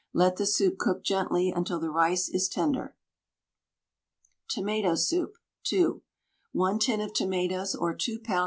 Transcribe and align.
Let 0.13 0.37
the 0.37 0.47
soup 0.47 0.79
cook 0.79 1.03
gently 1.03 1.51
until 1.51 1.79
the 1.79 1.91
rice 1.91 2.27
is 2.27 2.49
tender. 2.49 2.95
TOMATO 4.49 4.95
SOUP 4.95 5.33
(2). 5.65 6.01
1 6.53 6.79
tin 6.79 7.01
of 7.01 7.13
tomatoes, 7.13 7.75
or 7.75 7.93
2 7.93 8.17
lbs. 8.17 8.39